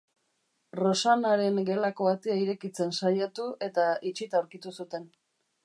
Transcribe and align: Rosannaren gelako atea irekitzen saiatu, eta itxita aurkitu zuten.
Rosannaren 0.77 1.59
gelako 1.67 2.09
atea 2.13 2.39
irekitzen 2.45 2.95
saiatu, 3.01 3.47
eta 3.69 3.87
itxita 4.13 4.41
aurkitu 4.43 4.77
zuten. 4.81 5.11